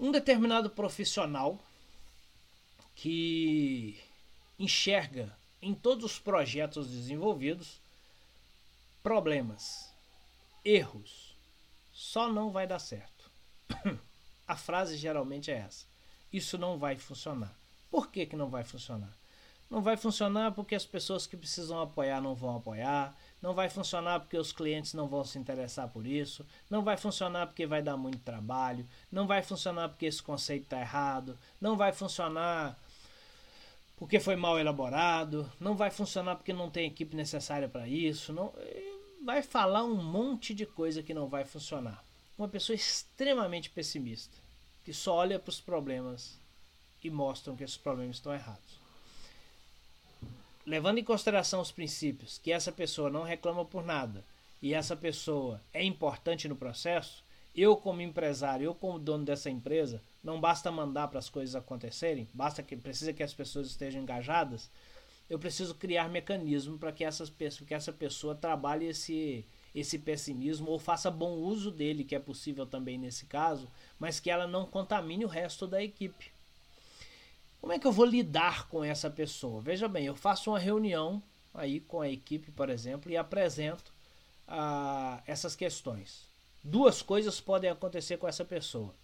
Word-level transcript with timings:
Um 0.00 0.10
determinado 0.10 0.70
profissional 0.70 1.60
que 2.96 4.00
enxerga 4.58 5.30
em 5.60 5.74
todos 5.74 6.04
os 6.06 6.18
projetos 6.18 6.88
desenvolvidos 6.88 7.78
problemas, 9.02 9.92
erros, 10.64 11.36
só 11.92 12.32
não 12.32 12.50
vai 12.50 12.66
dar 12.66 12.78
certo. 12.78 13.30
A 14.48 14.56
frase 14.56 14.96
geralmente 14.96 15.50
é 15.50 15.58
essa: 15.58 15.84
isso 16.32 16.56
não 16.56 16.78
vai 16.78 16.96
funcionar. 16.96 17.54
Por 17.90 18.10
que, 18.10 18.24
que 18.24 18.36
não 18.36 18.48
vai 18.48 18.64
funcionar? 18.64 19.14
Não 19.70 19.80
vai 19.80 19.96
funcionar 19.96 20.50
porque 20.50 20.74
as 20.74 20.84
pessoas 20.84 21.28
que 21.28 21.36
precisam 21.36 21.80
apoiar 21.80 22.20
não 22.20 22.34
vão 22.34 22.56
apoiar, 22.56 23.16
não 23.40 23.54
vai 23.54 23.70
funcionar 23.70 24.18
porque 24.18 24.36
os 24.36 24.50
clientes 24.50 24.94
não 24.94 25.06
vão 25.06 25.24
se 25.24 25.38
interessar 25.38 25.88
por 25.88 26.04
isso, 26.04 26.44
não 26.68 26.82
vai 26.82 26.96
funcionar 26.96 27.46
porque 27.46 27.66
vai 27.66 27.80
dar 27.80 27.96
muito 27.96 28.18
trabalho, 28.18 28.84
não 29.12 29.28
vai 29.28 29.42
funcionar 29.42 29.88
porque 29.88 30.06
esse 30.06 30.20
conceito 30.20 30.64
está 30.64 30.80
errado, 30.80 31.38
não 31.60 31.76
vai 31.76 31.92
funcionar 31.92 32.76
porque 33.96 34.18
foi 34.18 34.34
mal 34.34 34.58
elaborado, 34.58 35.50
não 35.60 35.76
vai 35.76 35.90
funcionar 35.90 36.34
porque 36.34 36.52
não 36.52 36.68
tem 36.68 36.88
equipe 36.88 37.14
necessária 37.14 37.68
para 37.68 37.86
isso, 37.86 38.32
não 38.32 38.52
vai 39.24 39.40
falar 39.40 39.84
um 39.84 40.02
monte 40.02 40.52
de 40.52 40.66
coisa 40.66 41.02
que 41.02 41.14
não 41.14 41.28
vai 41.28 41.44
funcionar. 41.44 42.02
Uma 42.36 42.48
pessoa 42.48 42.74
extremamente 42.74 43.70
pessimista, 43.70 44.36
que 44.84 44.92
só 44.92 45.14
olha 45.14 45.38
para 45.38 45.50
os 45.50 45.60
problemas 45.60 46.38
e 47.04 47.08
mostram 47.08 47.54
que 47.54 47.62
esses 47.62 47.76
problemas 47.76 48.16
estão 48.16 48.34
errados. 48.34 48.80
Levando 50.70 50.98
em 50.98 51.02
consideração 51.02 51.60
os 51.60 51.72
princípios, 51.72 52.38
que 52.38 52.52
essa 52.52 52.70
pessoa 52.70 53.10
não 53.10 53.24
reclama 53.24 53.64
por 53.64 53.84
nada 53.84 54.24
e 54.62 54.72
essa 54.72 54.94
pessoa 54.94 55.60
é 55.72 55.82
importante 55.82 56.48
no 56.48 56.54
processo, 56.54 57.24
eu 57.52 57.76
como 57.76 58.00
empresário, 58.00 58.66
eu 58.66 58.72
como 58.72 58.96
dono 58.96 59.24
dessa 59.24 59.50
empresa, 59.50 60.00
não 60.22 60.40
basta 60.40 60.70
mandar 60.70 61.08
para 61.08 61.18
as 61.18 61.28
coisas 61.28 61.56
acontecerem, 61.56 62.28
basta 62.32 62.62
que 62.62 62.76
precisa 62.76 63.12
que 63.12 63.24
as 63.24 63.34
pessoas 63.34 63.66
estejam 63.66 64.00
engajadas. 64.00 64.70
Eu 65.28 65.40
preciso 65.40 65.74
criar 65.74 66.08
mecanismo 66.08 66.78
para 66.78 66.92
que, 66.92 67.04
que 67.66 67.74
essa 67.74 67.92
pessoa 67.92 68.36
trabalhe 68.36 68.86
esse, 68.86 69.44
esse 69.74 69.98
pessimismo 69.98 70.70
ou 70.70 70.78
faça 70.78 71.10
bom 71.10 71.32
uso 71.32 71.72
dele, 71.72 72.04
que 72.04 72.14
é 72.14 72.20
possível 72.20 72.64
também 72.64 72.96
nesse 72.96 73.26
caso, 73.26 73.68
mas 73.98 74.20
que 74.20 74.30
ela 74.30 74.46
não 74.46 74.66
contamine 74.66 75.24
o 75.24 75.28
resto 75.28 75.66
da 75.66 75.82
equipe. 75.82 76.30
Como 77.60 77.72
é 77.72 77.78
que 77.78 77.86
eu 77.86 77.92
vou 77.92 78.06
lidar 78.06 78.68
com 78.68 78.82
essa 78.82 79.10
pessoa? 79.10 79.60
Veja 79.60 79.86
bem, 79.86 80.06
eu 80.06 80.14
faço 80.14 80.50
uma 80.50 80.58
reunião 80.58 81.22
aí 81.52 81.80
com 81.80 82.00
a 82.00 82.08
equipe, 82.08 82.50
por 82.50 82.70
exemplo, 82.70 83.10
e 83.10 83.16
apresento 83.16 83.92
ah, 84.48 85.22
essas 85.26 85.54
questões. 85.54 86.26
Duas 86.64 87.02
coisas 87.02 87.40
podem 87.40 87.70
acontecer 87.70 88.16
com 88.16 88.26
essa 88.26 88.44
pessoa. 88.44 88.94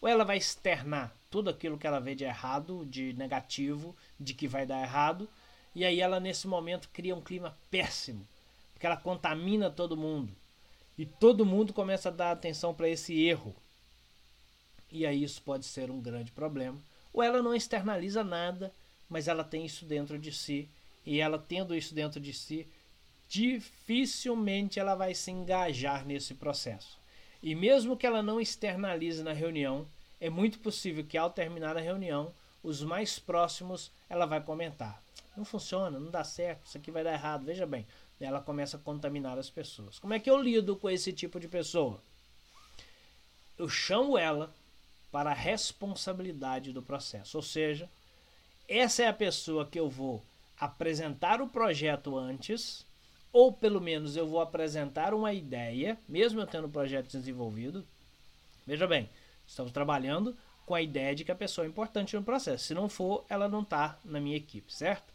Ou 0.00 0.08
ela 0.08 0.24
vai 0.24 0.38
externar 0.38 1.12
tudo 1.30 1.50
aquilo 1.50 1.76
que 1.76 1.86
ela 1.86 2.00
vê 2.00 2.14
de 2.14 2.24
errado, 2.24 2.86
de 2.86 3.12
negativo, 3.14 3.94
de 4.18 4.32
que 4.32 4.48
vai 4.48 4.64
dar 4.64 4.80
errado, 4.82 5.28
e 5.74 5.84
aí 5.84 6.00
ela 6.00 6.18
nesse 6.18 6.46
momento 6.46 6.88
cria 6.92 7.14
um 7.14 7.20
clima 7.20 7.56
péssimo, 7.70 8.26
porque 8.72 8.86
ela 8.86 8.96
contamina 8.96 9.70
todo 9.70 9.96
mundo. 9.96 10.32
E 10.96 11.04
todo 11.06 11.46
mundo 11.46 11.72
começa 11.72 12.08
a 12.08 12.12
dar 12.12 12.32
atenção 12.32 12.74
para 12.74 12.88
esse 12.88 13.22
erro. 13.22 13.54
E 14.90 15.06
aí 15.06 15.22
isso 15.22 15.42
pode 15.42 15.64
ser 15.64 15.90
um 15.90 16.00
grande 16.00 16.32
problema. 16.32 16.78
Ou 17.18 17.22
ela 17.24 17.42
não 17.42 17.52
externaliza 17.52 18.22
nada, 18.22 18.72
mas 19.10 19.26
ela 19.26 19.42
tem 19.42 19.66
isso 19.66 19.84
dentro 19.84 20.16
de 20.16 20.30
si, 20.30 20.68
e 21.04 21.18
ela 21.18 21.36
tendo 21.36 21.74
isso 21.74 21.92
dentro 21.92 22.20
de 22.20 22.32
si, 22.32 22.64
dificilmente 23.28 24.78
ela 24.78 24.94
vai 24.94 25.12
se 25.14 25.32
engajar 25.32 26.06
nesse 26.06 26.32
processo. 26.34 26.96
E 27.42 27.56
mesmo 27.56 27.96
que 27.96 28.06
ela 28.06 28.22
não 28.22 28.40
externalize 28.40 29.20
na 29.24 29.32
reunião, 29.32 29.84
é 30.20 30.30
muito 30.30 30.60
possível 30.60 31.02
que 31.02 31.18
ao 31.18 31.28
terminar 31.28 31.76
a 31.76 31.80
reunião, 31.80 32.32
os 32.62 32.84
mais 32.84 33.18
próximos 33.18 33.90
ela 34.08 34.24
vai 34.24 34.40
comentar: 34.40 35.02
não 35.36 35.44
funciona, 35.44 35.98
não 35.98 36.12
dá 36.12 36.22
certo, 36.22 36.66
isso 36.66 36.78
aqui 36.78 36.92
vai 36.92 37.02
dar 37.02 37.14
errado. 37.14 37.44
Veja 37.44 37.66
bem, 37.66 37.84
ela 38.20 38.40
começa 38.40 38.76
a 38.76 38.80
contaminar 38.80 39.36
as 39.36 39.50
pessoas. 39.50 39.98
Como 39.98 40.14
é 40.14 40.20
que 40.20 40.30
eu 40.30 40.40
lido 40.40 40.76
com 40.76 40.88
esse 40.88 41.12
tipo 41.12 41.40
de 41.40 41.48
pessoa? 41.48 42.00
Eu 43.58 43.68
chamo 43.68 44.16
ela 44.16 44.54
para 45.10 45.30
a 45.30 45.34
responsabilidade 45.34 46.72
do 46.72 46.82
processo, 46.82 47.38
ou 47.38 47.42
seja, 47.42 47.88
essa 48.68 49.02
é 49.02 49.08
a 49.08 49.12
pessoa 49.12 49.66
que 49.66 49.80
eu 49.80 49.88
vou 49.88 50.22
apresentar 50.60 51.40
o 51.40 51.48
projeto 51.48 52.16
antes 52.16 52.86
ou 53.32 53.52
pelo 53.52 53.80
menos 53.80 54.16
eu 54.16 54.26
vou 54.26 54.40
apresentar 54.40 55.12
uma 55.14 55.32
ideia, 55.32 55.98
mesmo 56.08 56.40
eu 56.40 56.46
tendo 56.46 56.66
o 56.66 56.70
projeto 56.70 57.12
desenvolvido. 57.12 57.84
Veja 58.66 58.86
bem, 58.86 59.08
estamos 59.46 59.72
trabalhando 59.72 60.36
com 60.66 60.74
a 60.74 60.82
ideia 60.82 61.14
de 61.14 61.24
que 61.24 61.32
a 61.32 61.36
pessoa 61.36 61.64
é 61.64 61.68
importante 61.68 62.16
no 62.16 62.22
processo. 62.22 62.64
Se 62.64 62.74
não 62.74 62.88
for, 62.88 63.24
ela 63.28 63.48
não 63.48 63.62
está 63.62 63.98
na 64.04 64.20
minha 64.20 64.36
equipe, 64.36 64.72
certo? 64.72 65.12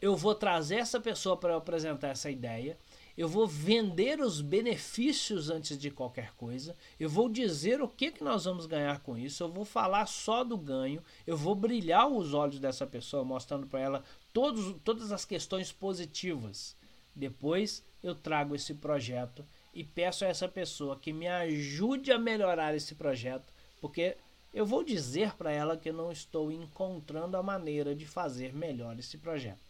Eu 0.00 0.16
vou 0.16 0.34
trazer 0.34 0.76
essa 0.76 0.98
pessoa 0.98 1.36
para 1.36 1.56
apresentar 1.56 2.08
essa 2.08 2.30
ideia. 2.30 2.78
Eu 3.20 3.28
vou 3.28 3.46
vender 3.46 4.20
os 4.20 4.40
benefícios 4.40 5.50
antes 5.50 5.76
de 5.76 5.90
qualquer 5.90 6.32
coisa. 6.36 6.74
Eu 6.98 7.08
vou 7.08 7.28
dizer 7.28 7.82
o 7.82 7.88
que, 7.88 8.10
que 8.10 8.24
nós 8.24 8.44
vamos 8.44 8.64
ganhar 8.64 9.00
com 9.00 9.18
isso. 9.18 9.42
Eu 9.42 9.48
vou 9.48 9.64
falar 9.64 10.06
só 10.06 10.42
do 10.42 10.56
ganho. 10.56 11.02
Eu 11.26 11.36
vou 11.36 11.54
brilhar 11.54 12.08
os 12.08 12.32
olhos 12.32 12.58
dessa 12.58 12.86
pessoa, 12.86 13.22
mostrando 13.22 13.66
para 13.66 13.80
ela 13.80 14.04
todos, 14.32 14.74
todas 14.82 15.12
as 15.12 15.24
questões 15.24 15.70
positivas 15.70 16.74
depois 17.14 17.84
eu 18.02 18.14
trago 18.14 18.54
esse 18.54 18.74
projeto 18.74 19.44
e 19.74 19.84
peço 19.84 20.24
a 20.24 20.28
essa 20.28 20.48
pessoa 20.48 20.98
que 20.98 21.12
me 21.12 21.28
ajude 21.28 22.10
a 22.10 22.18
melhorar 22.18 22.74
esse 22.74 22.94
projeto, 22.94 23.52
porque 23.80 24.16
eu 24.52 24.64
vou 24.64 24.82
dizer 24.82 25.34
para 25.34 25.52
ela 25.52 25.76
que 25.76 25.90
eu 25.90 25.94
não 25.94 26.10
estou 26.10 26.50
encontrando 26.50 27.36
a 27.36 27.42
maneira 27.42 27.94
de 27.94 28.06
fazer 28.06 28.54
melhor 28.54 28.98
esse 28.98 29.18
projeto. 29.18 29.60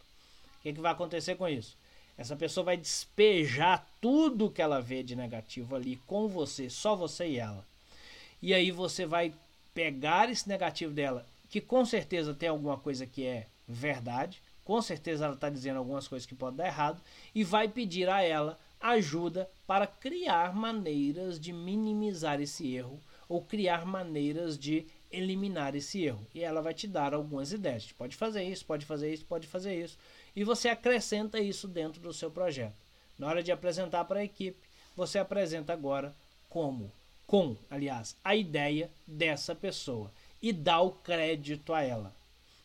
O 0.59 0.61
que, 0.61 0.73
que 0.73 0.81
vai 0.81 0.91
acontecer 0.91 1.35
com 1.35 1.47
isso? 1.47 1.77
Essa 2.21 2.35
pessoa 2.35 2.63
vai 2.63 2.77
despejar 2.77 3.83
tudo 3.99 4.51
que 4.51 4.61
ela 4.61 4.79
vê 4.79 5.01
de 5.01 5.15
negativo 5.15 5.75
ali 5.75 5.95
com 6.05 6.27
você, 6.27 6.69
só 6.69 6.95
você 6.95 7.27
e 7.27 7.39
ela. 7.39 7.65
E 8.39 8.53
aí 8.53 8.69
você 8.69 9.07
vai 9.07 9.33
pegar 9.73 10.29
esse 10.29 10.47
negativo 10.47 10.93
dela, 10.93 11.25
que 11.49 11.59
com 11.59 11.83
certeza 11.83 12.31
tem 12.31 12.47
alguma 12.47 12.77
coisa 12.77 13.07
que 13.07 13.25
é 13.25 13.47
verdade, 13.67 14.39
com 14.63 14.79
certeza 14.83 15.25
ela 15.25 15.33
está 15.33 15.49
dizendo 15.49 15.77
algumas 15.77 16.07
coisas 16.07 16.27
que 16.27 16.35
podem 16.35 16.57
dar 16.57 16.67
errado 16.67 17.01
e 17.33 17.43
vai 17.43 17.67
pedir 17.67 18.07
a 18.07 18.21
ela 18.21 18.59
ajuda 18.79 19.49
para 19.65 19.87
criar 19.87 20.53
maneiras 20.53 21.39
de 21.39 21.51
minimizar 21.51 22.39
esse 22.39 22.71
erro 22.71 22.99
ou 23.31 23.41
criar 23.41 23.85
maneiras 23.85 24.59
de 24.59 24.85
eliminar 25.09 25.73
esse 25.73 26.03
erro. 26.03 26.27
E 26.35 26.43
ela 26.43 26.61
vai 26.61 26.73
te 26.73 26.85
dar 26.85 27.13
algumas 27.13 27.53
ideias. 27.53 27.89
Pode 27.93 28.13
fazer 28.13 28.43
isso, 28.43 28.65
pode 28.65 28.85
fazer 28.85 29.13
isso, 29.13 29.23
pode 29.23 29.47
fazer 29.47 29.81
isso. 29.81 29.97
E 30.35 30.43
você 30.43 30.67
acrescenta 30.67 31.39
isso 31.39 31.65
dentro 31.65 32.01
do 32.01 32.11
seu 32.11 32.29
projeto. 32.29 32.75
Na 33.17 33.27
hora 33.27 33.41
de 33.41 33.49
apresentar 33.49 34.03
para 34.03 34.19
a 34.19 34.23
equipe, 34.25 34.59
você 34.97 35.17
apresenta 35.17 35.71
agora 35.71 36.13
como, 36.49 36.91
com, 37.25 37.55
aliás, 37.69 38.17
a 38.21 38.35
ideia 38.35 38.91
dessa 39.07 39.55
pessoa 39.55 40.11
e 40.41 40.51
dá 40.51 40.81
o 40.81 40.91
crédito 40.91 41.73
a 41.73 41.81
ela. 41.81 42.13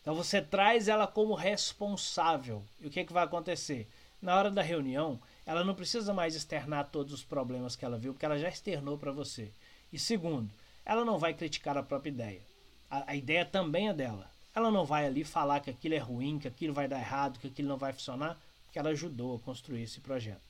Então 0.01 0.15
você 0.15 0.41
traz 0.41 0.89
ela 0.89 1.07
como 1.07 1.33
responsável. 1.33 2.61
E 2.81 2.87
o 2.87 2.89
que, 2.89 3.05
que 3.05 3.13
vai 3.13 3.23
acontecer? 3.23 3.87
Na 4.21 4.35
hora 4.35 4.51
da 4.51 4.61
reunião, 4.61 5.17
ela 5.45 5.63
não 5.63 5.73
precisa 5.73 6.13
mais 6.13 6.35
externar 6.35 6.89
todos 6.89 7.13
os 7.13 7.23
problemas 7.23 7.77
que 7.77 7.85
ela 7.85 7.97
viu, 7.97 8.11
porque 8.11 8.25
ela 8.25 8.37
já 8.37 8.49
externou 8.49 8.97
para 8.97 9.13
você. 9.13 9.49
E 9.91 9.99
segundo, 9.99 10.49
ela 10.85 11.03
não 11.03 11.17
vai 11.17 11.33
criticar 11.33 11.77
a 11.77 11.83
própria 11.83 12.09
ideia. 12.09 12.41
A, 12.89 13.11
a, 13.11 13.15
ideia 13.15 13.45
também 13.45 13.89
é 13.89 13.93
dela. 13.93 14.31
Ela 14.55 14.71
não 14.71 14.85
vai 14.85 15.05
ali 15.05 15.23
falar 15.23 15.59
que 15.59 15.69
aquilo 15.69 15.95
é 15.95 15.99
ruim, 15.99 16.39
que 16.39 16.47
aquilo 16.47 16.73
vai 16.73 16.87
dar 16.87 16.99
errado, 16.99 17.39
que 17.39 17.47
aquilo 17.47 17.67
não 17.67 17.77
vai 17.77 17.91
funcionar, 17.91 18.39
porque 18.65 18.79
ela 18.79 18.89
ajudou 18.89 19.35
a 19.35 19.39
construir 19.39 19.83
esse 19.83 19.99
projeto. 19.99 20.46